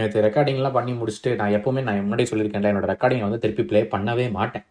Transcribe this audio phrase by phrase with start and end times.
[0.00, 4.26] நேற்று ரெக்கார்டிங்லாம் பண்ணி முடிச்சுட்டு நான் எப்பவுமே நான் முன்னாடி சொல்லியிருக்கேன் என்னோட ரெக்கார்டிங் வந்து திருப்பி ப்ளே பண்ணவே
[4.38, 4.64] மாட்டேன்.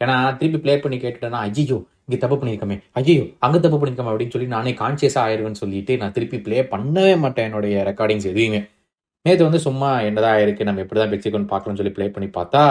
[0.00, 1.78] ஏன்னா திருப்பி ப்ளே பண்ணி கேட்டுட்டேன்னா ஐயோ
[2.08, 6.38] இங்கே தப்பு பண்ணியிருக்கமே ஐயோ அங்கே தப்பு பண்ணியிருக்கமே அப்படின்னு சொல்லி நானே கான்சியஸாக ஆயிடுவேன்னு சொல்லிட்டு நான் திருப்பி
[6.46, 8.60] ப்ளே பண்ணவே மாட்டேன் என்னுடைய ரெக்கார்டிங்ஸ் எதுவுமே.
[9.26, 12.62] நேற்று வந்து சும்மா என்னதான் இருக்கு நம்ம எப்படி தான் பேசிக்கணும்னு பார்க்கலாம்னு சொல்லி ப்ளே பண்ணி பார்த்தா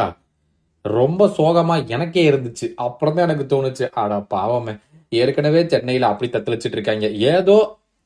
[0.86, 2.68] ரொம்ப சோகமாக எனக்கே இருந்துச்சு.
[2.86, 4.74] அப்புறம் தான் எனக்கு தோணுச்சு ஆடா பாவமே
[5.22, 7.08] ஏற்கனவே சென்னையில் அப்படி தத்தளிச்சிட்டு இருக்காங்க.
[7.34, 7.58] ஏதோ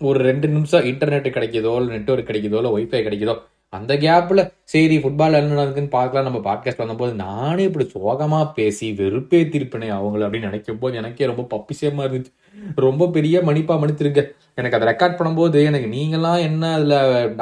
[0.02, 3.36] ஒரு ரெண்டு நிமிஷம் இன்டர்நெட் கிடைக்குதோ இல்லை நெட்ஒர்க் கிடைக்குதோ இல்லை ஒய்ஃபை கிடைக்குதோ
[3.78, 4.42] அந்த கேப்பில்
[4.72, 6.28] சரி ஃபுட்பால் என்ன நடக்குதுன்னு பார்க்கலாம்.
[6.28, 12.08] நம்ம பாட்காஸ்ட் வந்தபோது நானே இப்படி சோகமாக பேசி வெறுப்பேத்திருப்பேனே அவங்கள அப்படின்னு நினைக்கும் போது எனக்கே ரொம்ப பப்பிசியமாக
[12.08, 12.34] இருந்துச்சு.
[12.76, 14.24] ரொம்ப பெரிய மணிப்பா மன்னித்திருங்க
[14.56, 16.98] எனக்கு அதை ரெக்கார்ட் பண்ணும்போது எனக்கு நீங்களாம் என்ன அதில்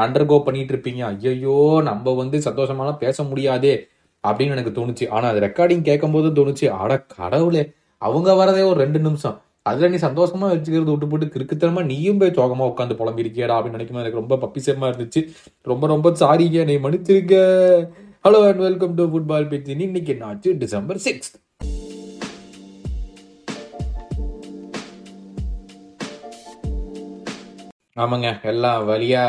[0.05, 3.75] அண்டர்கோ பண்ணிட்டு இருப்பீங்க ஐயோ நம்ம வந்து சந்தோஷமாலாம் பேச முடியாதே
[4.23, 5.07] அப்படின்னு எனக்கு தோணுச்சு.
[5.09, 6.67] ஆனால் அது ரெக்கார்டிங் கேட்கும்போது தோணுச்சு.
[6.81, 7.63] அட கடவுளே
[8.01, 9.37] அவங்க வரதே ஒரு ரெண்டு நிமிஷம்.
[9.67, 14.21] அதுல நீ சந்தோஷமா வச்சுக்கிறது விட்டு போட்டு கிறுக்குத்தனமாக நீயும் போய் சோகமா உட்காந்து புலம்பிருக்கியடா அப்படின்னு நினைக்கும் எனக்கு
[14.21, 15.21] ரொம்ப பப்பிசமாக இருந்துச்சு.
[15.61, 17.35] ரொம்ப ரொம்ப சாரிங்க நீ மன்னிச்சிருக்க
[18.25, 21.37] hello and welcome to football பேச்சு இன்னைக்கு என்ன ஆச்சு டிசம்பர் சிக்ஸ்த்
[27.95, 29.23] ஆமாங்க எல்லாம் வழியா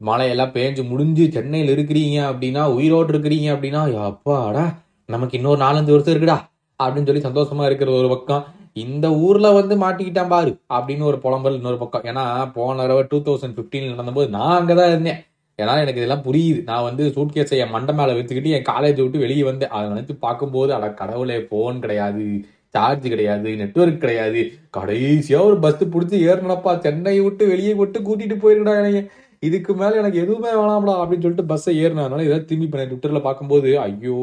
[0.00, 4.64] மழையெல்லாம் பேஞ்சு முடிஞ்சு சென்னையில் இருக்கிறீங்க அப்படின்னா உயிரோடு இருக்கிறீங்க அப்படின்னா அப்பாடா
[5.08, 6.38] நமக்கு இன்னொரு நாலஞ்சு வருஷம் இருக்குடா
[6.80, 8.44] அப்படின்னு சொல்லி சந்தோஷமா இருக்கிறது ஒரு பக்கம்.
[8.76, 12.02] இந்த ஊர்ல வந்து மாட்டிக்கிட்டான் பாரு அப்படின்னு ஒரு புலம்பல் இன்னொரு பக்கம்.
[12.02, 15.20] ஏன்னா போன தடவை டூ தௌசண்ட் பிப்டீன் நடந்தபோது நான் அங்கதான் இருந்தேன்.
[15.58, 16.60] ஏன்னா எனக்கு இதெல்லாம் புரியுது.
[16.64, 19.72] நான் வந்து சூட்கேஸை என் மண்டை மேல வச்சுக்கிட்டு என் காலேஜ் விட்டு வெளியே வந்தேன்.
[19.76, 22.26] அதை நினைச்சு பார்க்கும்போது அட கடவுளே போன் கிடையாது
[22.74, 24.40] சார்ஜ் கிடையாது நெட்வொர்க் கிடையாது.
[24.76, 29.02] கடைசியா ஒரு பஸ் பிடிச்சி ஏறினப்பா சென்னை விட்டு வெளியே விட்டு கூட்டிட்டு போயிருக்கடா எனக்கு
[29.42, 34.18] இதுக்கு மேல எனக்கு எதுவுமே வேணாம்டா அப்படின்னு சொல்லிட்டு பஸ்ஸை ஏறினதுனால ஏதாவது திரும்பி பண்ண ட்விட்டர்ல பார்க்கும்போது ஐயோ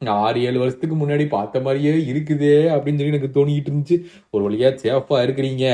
[0.00, 3.96] ஆறு ஏழு வருஷத்துக்கு முன்னாடி பார்த்த மாதிரியே இருக்குதே அப்படின்னு சொல்லி எனக்கு தோணிக்கிட்டு இருந்துச்சு.
[4.34, 5.64] ஒரு வழியாக சேஃபாக இருக்கிறீங்க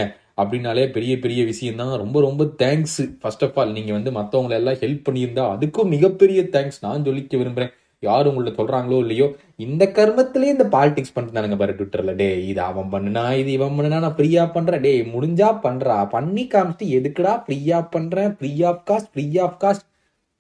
[0.41, 4.81] அப்படின்னாலே பெரிய பெரிய விஷயம் தான் ரொம்ப ரொம்ப தேங்க்ஸ் ஃபர்ஸ்ட் ஆஃப் ஆல் நீங்கள் வந்து மற்றவங்களை எல்லாம்
[4.81, 9.27] ஹெல்ப் பண்ணியிருந்தா அதுக்கும் மிகப்பெரிய தேங்க்ஸ் நான் சொல்லிக்க விரும்புகிறேன் யார் உங்கள்ட்ட சொல்கிறாங்களோ இல்லையோ
[9.59, 14.17] இந்த கர்மத்திலேயே இந்த பாலிடிக்ஸ் பண்ணிட்டு பாரு ட்விட்டரில் டே இது அவன் பண்ணுனா இது இவன் பண்ணுனா நான்
[14.19, 19.57] ஃப்ரீயாக பண்ணுறேன் டே முடிஞ்சா பண்ணுறா பண்ணி காமிச்சிட்டு எதுக்குடா ஃப்ரீயாக பண்ணுறேன் free of cost free of
[19.65, 19.87] cost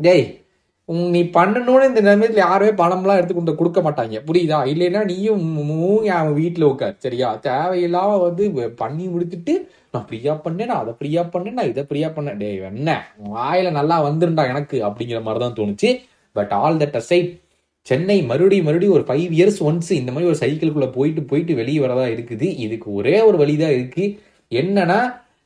[0.01, 0.27] டேய்
[0.89, 4.19] நீ பண்ணணும்னு இந்த நிலைமையில யாருமே பணம்லாம் எடுத்து கொண்டு கொடுக்க மாட்டாங்க.
[4.29, 4.59] புரியுதா?
[4.73, 6.95] இல்லைன்னா நீயும் மூங்கி அவன் வீட்டில் உட்கார்.
[7.05, 7.29] சரியா?
[7.47, 8.45] தேவையில்லாம வந்து
[8.83, 9.55] பண்ணி முடித்துட்டு
[9.93, 10.71] நான் ஃப்ரீயா பண்ணேன்?
[10.73, 11.57] நான் அதை ஃப்ரீயா பண்ணேன்?
[11.59, 12.95] நான் இதை ஃப்ரீயா பண்ணேன் டேய் என்ன
[13.35, 15.91] வாயில நல்லா வந்துருண்டா எனக்கு அப்படிங்கிற மாதிரி தான் தோணுச்சு.
[16.37, 17.33] But all that aside
[17.91, 22.07] Chennai மறுபடியும் மறுபடியும் ஒரு ஃபைவ் இயர்ஸ் ஒன்ஸ் இந்த மாதிரி ஒரு சைக்கிளுக்குள்ள போயிட்டு போயிட்டு வெளியே வரதா
[22.15, 22.49] இருக்குது.
[22.65, 24.05] இதுக்கு ஒரே ஒரு வழி தான் இருக்கு.
[24.61, 25.01] என்னன்னா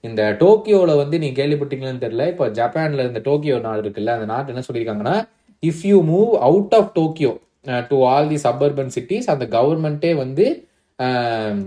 [0.05, 2.27] இந்த டோக்கியோவில் வந்து நீங்கள் கேள்விப்பட்டீங்களான்னு தெரியல.
[2.33, 5.16] இப்போ ஜப்பானில் இந்த டோக்கியோ நாடு இருக்குல்ல அந்த நாட்டு என்ன சொல்லியிருக்காங்கன்னா
[5.62, 7.33] if you move out of Tokyo
[7.91, 10.47] to all the suburban cities அந்த கவர்மெண்ட்டே வந்து
[10.99, 11.59] um,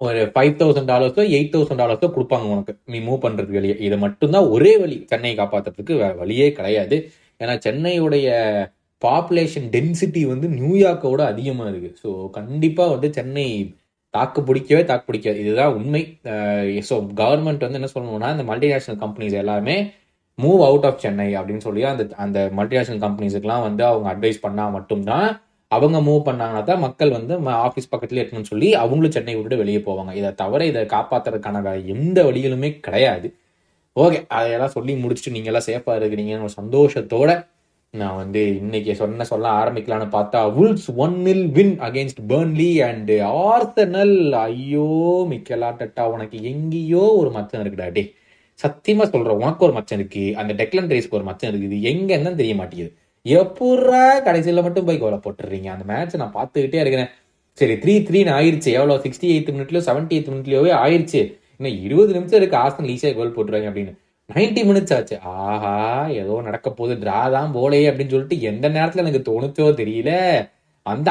[0.00, 2.72] ஒரு ஃபைவ் தௌசண்ட் டாலர்ஸோ எயிட் தௌசண்ட் டாலர்ஸோ கொடுப்பாங்க உனக்கு.
[2.92, 3.76] நீ மூவ் பண்ணுறதுக்கு வெளியே.
[3.86, 4.96] இது மட்டும்தான் ஒரே வழி.
[5.10, 6.96] சென்னையை காப்பாற்றுறதுக்கு வேறு வழியே கிடையாது.
[7.40, 8.28] ஏன்னா சென்னையுடைய
[9.02, 13.46] பாப்புலேஷன் டென்சிட்டி வந்து நியூயார்க்கோட அதிகமாக இருக்குது ஸோ கண்டிப்பாக வந்து சென்னை
[14.14, 15.38] தாக்கு பிடிக்கவே தாக்கு பிடிக்காது.
[15.44, 16.02] இதுதான் உண்மை.
[16.88, 19.76] ஸோ கவர்மெண்ட் வந்து என்ன சொல்லணும்னா இந்த மல்டிநேஷனல் கம்பெனிஸ் எல்லாமே
[20.38, 25.28] மூவ் அவுட் ஆஃப் சென்னை அப்படின்னு சொல்லி அந்த அந்த மல்டிநேஷனல் கம்பெனிஸுக்குலாம் வந்து அவங்க அட்வைஸ் பண்ணால் மட்டும்தான்
[25.70, 27.34] அவங்க மூவ் பண்ணாங்கன்னா தான் மக்கள் வந்து
[27.66, 30.12] ஆஃபீஸ் பக்கத்துல இருக்கணும்னு சொல்லி அவங்களும் சென்னை விட்டுட்டு வெளியே போவாங்க.
[30.20, 33.28] இதை தவிர இதை காப்பாத்துறதுக்கான எந்த வழிகளுமே கிடையாது.
[33.96, 37.30] ஓகே அதையெல்லாம் சொல்லி முடிச்சுட்டு நீங்க எல்லாம் சேஃபா இருக்கிறீங்கன்னு ஒரு சந்தோஷத்தோட
[38.00, 43.10] நான் வந்து இன்னைக்கு சொன்ன சொல்ல ஆரம்பிக்கலான்னு பார்த்தா Wolves one nil win against Burnley and
[43.50, 44.86] Arsenal ஐயோ
[45.30, 48.04] மிக்கலாட்டட்டா உனக்கு எங்கேயோ ஒரு மச்சம் இருக்குடா டே
[48.58, 50.24] சத்தியமா சொல்றேன் உனக்கு ஒரு மச்சம் இருக்கு.
[50.36, 51.76] அந்த டெக்லன் ரேஸ்க்கு ஒரு மச்சம் இருக்குது.
[51.90, 52.90] எங்கன்னு தெரிய மாட்டேங்குது.
[53.26, 55.68] எப்பூரா கடைசியில் மட்டும் போய் கோலை போட்டுறீங்க?
[55.74, 57.10] அந்த மேட்ச்சை நான் பார்த்துக்கிட்டே இருக்கிறேன்.
[57.58, 58.96] சரி த்ரீ த்ரீன்னு ஆயிடுச்சு எவ்வளோ?
[59.04, 61.20] சிக்ஸ்டி எயித் மினிட்லயோ செவன்டி எயித் மினிட்லயோவே ஆயிருச்சு.
[61.58, 62.56] இன்னும் இருபது நிமிஷம் இருக்கு.
[62.56, 63.94] ஆசன் ஈஸியாக கோல் போட்டுருவாங்க அப்படின்னு.
[64.34, 65.16] நைன்டி மினிட்ஸ் ஆச்சு.
[65.34, 65.74] ஆஹா
[66.20, 66.94] ஏதோ நடக்க போகுது.
[67.02, 70.12] ட்ரா தான் போலே அப்படின்னு சொல்லிட்டு எந்த நேரத்துல எனக்கு தோணுச்சோ தெரியல.
[70.86, 71.10] அந்த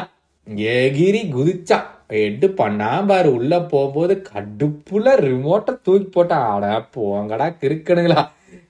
[0.78, 1.78] எகிரி குதிச்சா.
[2.22, 6.38] எட்டு பண்ணா பாரு உள்ள போகும்போது கடுப்புல ரிமோட்டை தூக்கி போட்டா.
[6.54, 6.66] ஆட
[6.96, 8.22] போங்கடா கிறுக்கணுங்களா?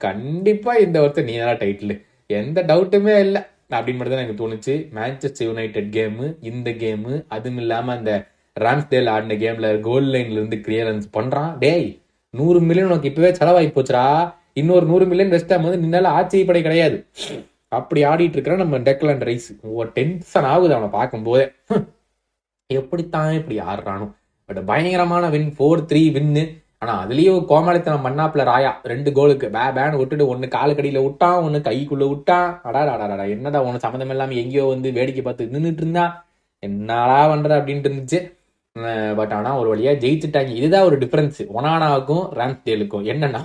[0.05, 1.95] கண்டிப்பா இந்த வருஷம் நீ தான் டைட்டில்
[2.39, 3.41] எந்த டவுட்டுமே இல்லை.
[3.75, 4.73] அப்படின்னு மட்டும் தான் எனக்கு தோணுச்சு.
[4.97, 8.13] மேன்செஸ்டர் யுனைடெட் கேமு இந்த கேமு அதுவும் இல்லாம அந்த
[8.57, 11.51] ராம்ஸ்டேல் ஆடின கேம்ல கோல் லைன்ல இருந்து கிளியரன்ஸ் பண்றான்.
[11.63, 11.89] டேய்
[12.33, 14.05] நூறு மில்லியன் உனக்கு இப்பவே செலவாகி போச்சுரா
[14.57, 16.97] இன்னொரு நூறு மில்லியன் வெஸ்ட் ஹாம் வந்து நின்னால ஆச்சரியப்படை கிடையாது.
[17.79, 19.49] அப்படி ஆடிட்டு இருக்கிற நம்ம டெக்லாண்ட் ரைஸ்
[19.79, 21.45] ஒரு டென்ஷன் ஆகுது அவனை பார்க்கும்போதே.
[22.69, 24.07] எப்படித்தான் இப்படி ஆடுறானோ.
[24.49, 26.43] பட் பயங்கரமான வின் ஃபோர் த்ரீ வின்னு
[26.83, 28.71] ஆனால் அதுலேயும் கோமாளித்தனம் மண்ணாப்பில் ராயா.
[28.91, 30.73] ரெண்டு கோலுக்கு பே பேன் விட்டுட்டு ஒன்று காலு
[31.07, 35.83] விட்டான் ஒன்று கைக்குள்ளே விட்டான் அடாடா அடாடா என்னடா உன சம்மந்தம் இல்லாமல் எங்கேயோ வந்து வேடிக்கை பார்த்து நின்றுட்டு
[35.85, 36.05] இருந்தா
[36.63, 38.19] என்னடா பண்ணுற அப்படின்ட்டு இருந்துச்சு.
[39.17, 40.51] பட் ஆனால் ஒரு வழியாக ஜெயிச்சுட்டாங்க.
[40.59, 43.41] இதுதான் ஒரு டிஃப்ரென்ஸ் ஒனானாவுக்கும் ராம்ஸ்டேலுக்கும் என்னன்னா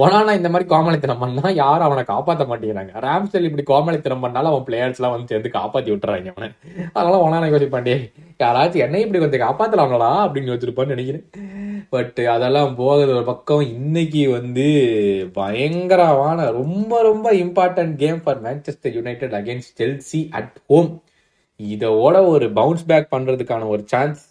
[0.00, 2.92] ஒனானா இந்த மாதிரி கோமலித்தனம் பண்ணா யாரும் அவனை காப்பாற்ற மாட்டேங்கிறாங்க.
[3.06, 6.48] ராம்ஸ்டேல் இப்படி கோமலித்தனம் பண்ணாலும் அவன் பிளேயர்ஸ்லாம் வந்து சேர்ந்து காப்பாத்தி விட்டுறாங்க அவனை
[6.94, 7.94] அதனால ஒனானா யோசிப்பாண்டே
[8.42, 11.24] யாராச்சும் என்னை இப்படி கொஞ்சம் காப்பாத்தலாங்களா அப்படின்னு யோசிச்சிருப்பான்னு நினைக்கிறேன்.
[11.94, 13.64] பட் அதெல்லாம் போகிறது ஒரு பக்கம்.
[13.76, 14.66] இன்னைக்கு வந்து
[15.38, 20.90] பயங்கரமான ரொம்ப ரொம்ப important game for Manchester United against Chelsea at home
[21.60, 24.22] இதோட ஒரு பவுன்ஸ் பேக் பண்றதுக்கான ஒரு சான்ஸ்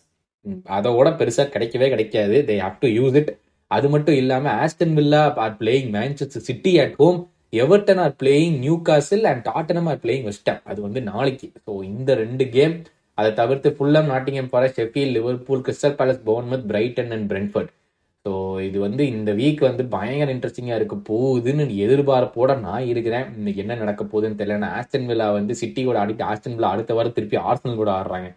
[0.78, 2.38] அதோட பெருசாக கிடைக்கவே கிடைக்காது.
[2.50, 3.32] They have to use it
[3.72, 7.20] அது மட்டும் இல்லாமல் Aston Villa are playing Manchester City at home
[7.64, 8.56] Everton are playing
[8.90, 11.48] Newcastle and Tottenham are playing West Ham அது வந்து நாளைக்கு.
[11.66, 12.76] ஸோ இந்த ரெண்டு கேம்
[13.18, 17.72] அதை தவிர்த்து Fulham Nottingham Forest Sheffield Liverpool Crystal Palace Bournemouth Brighton and Brentford
[18.26, 18.32] so
[18.68, 20.96] இது வந்து இந்த வீக் வந்து பயங்கர இன்ட்ரெஸ்டிங்காக இருக்க.
[21.10, 23.28] போகுதுன்னு எதிர்பார்ப்போட நான் இருக்கிறேன்.
[23.40, 27.38] இன்னைக்கு என்ன நடக்க போகுதுன்னு தெரியல ஆஸ்டன் வில்லா வந்து சிட்டியோட ஆடிட்டு ஆஸ்டன் வில்லா அடுத்த வாரம் திருப்பி
[27.50, 28.30] ஆர்சனல் கூட ஆடுறாங்க.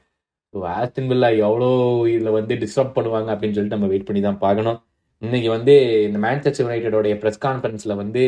[0.54, 1.68] ஸோ ஆஸ்டன் வில்லா எவ்வளோ
[2.14, 4.78] இதில் வந்து டிஸ்டர்ப் பண்ணுவாங்க அப்படின்னு சொல்லிட்டு நம்ம வெயிட் பண்ணி தான் பார்க்கணும்.
[5.22, 5.74] இன்னைக்கு வந்து
[6.08, 8.22] இந்த மேன்செஸ்டர் யுனைடெடோடைய ப்ரெஸ் கான்ஃபரன்ஸில் வந்து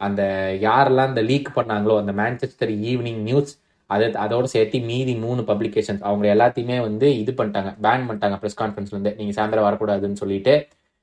[0.00, 0.22] அந்த
[0.66, 3.52] யாரெல்லாம் இந்த லீக் பண்ணாங்களோ அந்த மேன்செஸ்டர் ஈவினிங் நியூஸ்
[3.90, 9.14] அதை அதோட சேர்த்து மீதி மூணு பப்ளிகேஷன்ஸ் அவங்க எல்லாத்தையுமே வந்து இது பண்ணிட்டாங்க பேன் பண்ணிட்டாங்க ப்ரெஸ் கான்ஃபரன்ஸ்லேருந்து
[9.18, 10.54] நீங்கள் சாயந்தரம் வரக்கூடாதுன்னு சொல்லிட்டு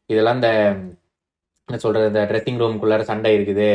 [0.10, 0.52] இதெல்லாம் இந்த
[1.70, 3.72] என்ன சொல்கிறது இந்த ட்ரெஸ்ஸிங் ரூம்குள்ளார சண்டை இருக்குது.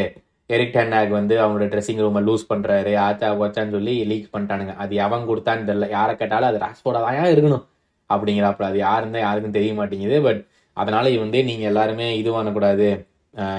[0.54, 4.74] எரிக் டென்னாக் வந்து அவங்களோட ட்ரெஸ்ஸிங் ரூமை லூஸ் பண்ணுறாரு ஆச்சா ஓச்சான்னு சொல்லி லீக் பண்ணிட்டானுங்க.
[4.82, 5.88] அது எவன் கொடுத்தான்னு தெரியல.
[5.96, 7.64] யாரை கேட்டாலும் அது ராஸ்போட தான் இருக்கணும்
[8.10, 8.68] அப்படிங்கிறாப்புல.
[8.70, 10.18] அது யாருந்தான் யாருக்கும் தெரிய மாட்டேங்குது.
[10.26, 10.40] பட்
[10.76, 12.88] அதனால் வந்து நீங்கள் எல்லாருமே இது பண்ணக்கூடாது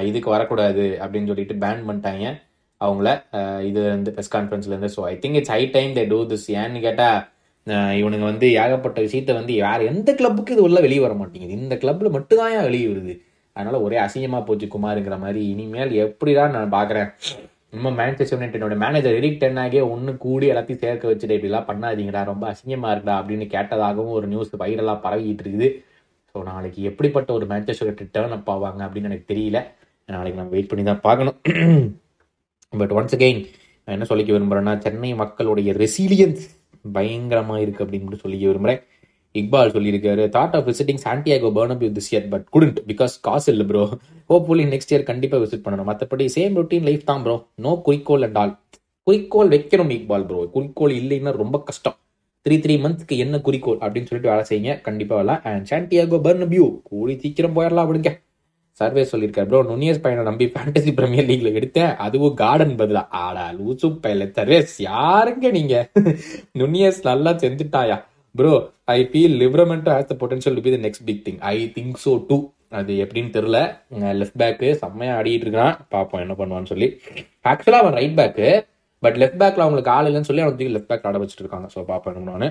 [0.09, 2.27] இதுக்கு வரக்கூடாது அப்படின்னு சொல்லிட்டு பேன் பண்ணிட்டாங்க.
[2.81, 3.09] அவங்கள
[3.69, 7.19] இது வந்து press கான்ஃபரன்ஸ்லேருந்து so I think it's high time they do this ஏன்னு கேட்டால்
[7.99, 11.57] இவனுங்க வந்து ஏகப்பட்ட விஷயத்த வந்து யார் எந்த கிளப்புக்கு இது உள்ள வெளியே வர மாட்டேங்குது.
[11.61, 13.13] இந்த கிளப்பில் மட்டும்தான் ஏன் வெளியே வருது?
[13.57, 15.41] அதனால ஒரே அசிங்கமா போச்சு குமாருங்கிற மாதிரி.
[15.53, 17.09] இனிமேல் எப்படிதான் நான் பாக்குறேன்?
[17.73, 22.89] நம்ம மேன்செஸ்டர் யுனைடெடோட மேனேஜர் எரிக் டென்னாகே ஒன்று கூடி எல்லாத்தையும் சேர்க்க வச்சுட்டு இப்படிலாம் பண்ணாதீங்கடா ரொம்ப அசிங்கமா
[22.93, 25.69] இருக்குடா அப்படின்னு கேட்டதாகவும் ஒரு நியூஸ் வைரலாக பரவிக்கிட்டு இருக்குது.
[26.31, 29.61] ஸோ நாளைக்கு எப்படிப்பட்ட ஒரு மேன்செஸ்டர் யுனைடெட் டேர்ன் அப் ஆவாங்க அப்படின்னு எனக்கு தெரியல.
[30.09, 31.37] நாளைக்கு நம்ம வெயிட் பண்ணி தான் பார்க்கணும்.
[32.81, 33.41] பட் ஒன்ஸ் அகெயின்
[33.87, 36.43] நான் என்ன சொல்லிக்க விரும்புகிறேன்னா சென்னை மக்களுடைய ரெசிலியன்ஸ்
[36.95, 38.81] பயங்கரமாக இருக்குது அப்படின்னு சொல்லிக்க விரும்புகிறேன்
[39.35, 43.83] இக்பால் சொல்லியிருக்காரு thought of visiting Santiago Bernabeu this year but couldn't because காசு இல்லை ப்ரோ
[44.31, 45.89] ஹோப்ஃபுல்லி நெக்ஸ்ட் இயர் கண்டிப்பாக விசிட் பண்ணணும்.
[45.91, 47.35] மற்றபடி சேம் ரொட்டீன் லைஃப் தான் ப்ரோ
[47.65, 48.53] நோ குறிக்கோள் அண்ட் ஆல்
[49.07, 51.97] குறிக்கோள் வைக்கணும் இக்பால் ப்ரோ குறிக்கோள் இல்லைன்னா ரொம்ப கஷ்டம்.
[52.45, 54.73] த்ரீ த்ரீ மந்த்ஸ்க்கு என்ன குறிக்கோள் அப்படின்னு சொல்லிட்டு வேலை செய்யுங்க.
[54.87, 58.13] கண்டிப்பாக வரலாம் அண்ட் சாண்டியாகோ பர்னபியூ கூடி சீக்கிரம் போயிடலாம் அப்படிங்க
[58.79, 61.93] சர்வே சொல்லியிருக்காரு ப்ரோ நுனியஸ் பையனை நம்பி ஃபேண்டசி பிரீமியர் லீக்ல எடுத்தேன்.
[62.05, 63.01] அதுவும் கார்டன் பதிலா.
[63.21, 65.75] ஆடா லூசு பையல சர்வேஸ் யாருங்க நீங்க?
[66.61, 67.97] நுனியஸ் நல்லா செஞ்சுட்டாயா?
[68.37, 68.53] Bro
[68.95, 72.13] I feel Livramento has the potential to be the next big thing I think so
[72.29, 72.37] too
[72.69, 73.57] அது எப்படின்னு தெரில
[74.21, 76.87] லெஃப்ட் பேக்கு செம்மையா ஆடிட்டு இருக்கான் பார்ப்போம் என்ன பண்ணுவான்னு சொல்லி.
[77.51, 78.47] ஆக்சுவலாக அவன் ரைட் பேக்கு
[79.03, 81.67] பட் லெஃப்ட் பேக்ல அவங்களுக்கு ஆள் இல்லைன்னு சொல்லி அவனுக்கு லெஃப்ட் பேக் ஆட வச்சுட்டு இருக்காங்க.
[81.75, 82.49] ஸோ பார்ப்போம் என்ன பண்ணுவான்னு.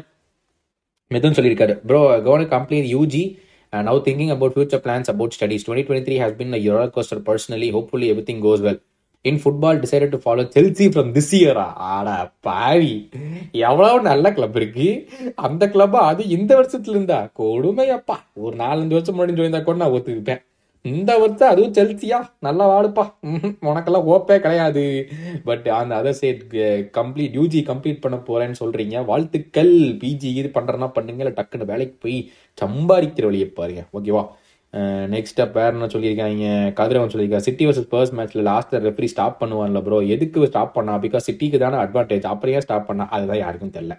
[1.10, 1.74] மெதுன்னு சொல்லியிருக்காரு.
[1.88, 3.24] Bro governor complete UG
[3.72, 5.62] Uh, now thinking about future plans about studies.
[5.64, 6.60] 2023 has been a
[6.96, 8.78] coaster personally hopefully everything goes well
[9.28, 12.92] in football decided to follow Chelsea from this இயரா ஆடா பாவி.
[13.68, 14.88] எவ்வளவு நல்ல கிளப் இருக்கு.
[15.46, 18.16] அந்த கிளப்பா அது இந்த வருஷத்துல இருந்தா கொடுமையப்பா.
[18.44, 20.42] ஒரு நாலஞ்சு வருஷம் முன்னாடி சொல்லியிருந்தா கூட நான் ஒத்துக்கிப்பேன்
[20.92, 23.04] இந்த வருஷம் அதுவும் செல்சியா நல்லா வாடுப்பா.
[23.70, 24.84] உனக்கெல்லாம் ஓப்பே கிடையாது.
[25.48, 26.42] பட் அந்த other side
[26.98, 29.04] complete UG complete பண்ண போறேன்னு சொல்றீங்க.
[29.10, 29.74] வாழ்த்துக்கள்.
[30.02, 31.22] பிஜி இது பண்றேன்னா பண்ணுங்க.
[31.24, 32.18] இல்லை டக்குன்னு வேலைக்கு போய்
[32.62, 33.84] சம்பாதிக்கிற வழியை பாருங்க.
[33.98, 34.24] ஓகேவா
[35.14, 35.56] நெக்ஸ்ட் அப்
[35.94, 36.72] சொல்லியிருக்காங்க?
[36.72, 40.94] கதிரவன் சொல்லியிருக்காங்க சிட்டி வர்சஸ் பர்ஸ் மேட்ச்சில் லாஸ்ட்டில் ரெஃப்ரி ஸ்டாப் பண்ணுவான்ல ப்ரோ எதுக்கு ஸ்டாப் பண்ணா?
[40.94, 43.08] பிகாஸ் சிட்டிக்கு தானே அட்வான்டேஜ் அப்படியே ஸ்டாப் பண்ணா?
[43.10, 43.96] அதுதான் யாருக்கும் தெரில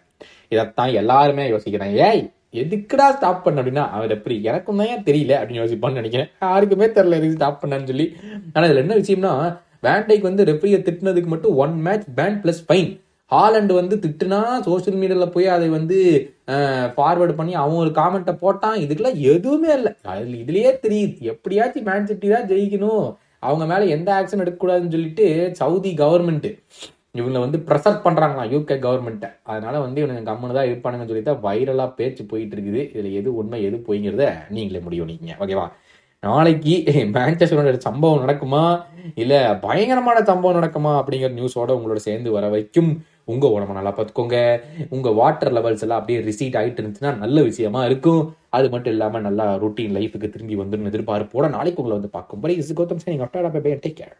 [0.48, 1.96] இதைத்தான் எல்லாருமே யோசிக்கிறாங்க.
[2.10, 3.90] ஏய் எதுக்குடா ஸ்டாப் பண்ண அப்படின்னா?
[3.90, 5.34] அவன் ரெஃப்ரி எனக்கும் தான் தெரியல?
[5.40, 6.30] அப்படின்னு யோசிப்பான்னு நினைக்கிறேன்.
[6.42, 8.16] யாருக்குமே தெரில எதுக்கு ஸ்டாப் பண்ணான்னு சொல்லி.
[8.54, 9.34] ஆனால் இதில் என்ன விஷயம்னா
[9.84, 12.90] வேண்டைக்கு வந்து ரெஃப்ரியை திட்டினதுக்கு மட்டும் one match ban plus fine
[13.32, 15.98] Haaland வந்து திட்டுனா சோசியல் மீடியாவில் போய் அதை வந்து
[16.98, 18.78] ஃபார்வேர்டு பண்ணி அவன் ஒரு காமெண்ட்டை போட்டான்.
[18.84, 19.92] இதுக்கெல்லாம் எதுவுமே இல்லை.
[20.12, 21.16] அதில் இதுலேயே தெரியுது.
[21.32, 23.08] எப்படியாச்சும் மேன் சிட்டி தான் ஜெயிக்கணும்.
[23.48, 25.26] அவங்க மேலே எந்த ஆக்ஷன் எடுக்கக்கூடாதுன்னு சொல்லிட்டு
[25.60, 26.52] சவுதி கவர்மெண்ட்டு
[27.18, 31.96] இவங்களை வந்து ப்ரெஷர் பண்ணுறாங்களாம் யூகே கவர்மெண்ட்டை அதனால வந்து இவனுங்க கம்முன்னு தான் இருப்பானுங்கன்னு சொல்லி தான் வைரலாக
[32.00, 35.66] பேச்சு போயிட்டு இருக்குது இதில் எது உண்மை எது போய்ங்கிறத நீங்களே முடிவு நீங்க ஓகேவா
[36.24, 36.76] நாளைக்கு
[37.16, 38.62] மேன்செஸ்டரோட சம்பவம் நடக்குமா?
[39.24, 40.94] இல்லை பயங்கரமான சம்பவம் நடக்குமா?
[41.00, 42.92] அப்படிங்கிற நியூஸோட உங்களோட சேர்ந்து வர வைக்கும்.
[43.34, 44.38] உங்க உடம்ப நல்லா பார்த்துக்கோங்க.
[44.96, 48.22] உங்க வாட்டர் லெவல்ஸ் எல்லாம் அப்படியே ரிசீட் ஆகிட்டு இருந்துச்சுன்னா நல்ல விஷயமா இருக்கும்.
[48.58, 52.42] அது மட்டும் இல்லாம நல்லா ரொட்டீன் லைஃபுக்கு திரும்பி வந்துடும் எதிர்பார்ப்போட நாளைக்கு உங்களை வந்து பார்க்கும்.
[52.46, 53.30] படி இஸ் கௌதம் சார் நீங்க
[53.86, 54.16] டேக் கேர்